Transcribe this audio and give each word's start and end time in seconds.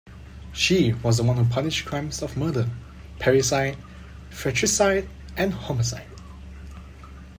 She 0.51 0.93
was 0.93 1.17
the 1.17 1.23
one 1.23 1.37
who 1.37 1.45
punished 1.45 1.85
crimes 1.85 2.23
of 2.23 2.35
murder: 2.35 2.67
parricide, 3.19 3.77
fratricide 4.31 5.07
and 5.37 5.53
homicide. 5.53 6.07